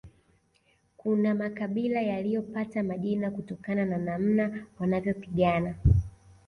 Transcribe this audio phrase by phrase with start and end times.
[0.97, 5.75] Kuna makabila yaliyopata majina kutokana na namna wanavyopigana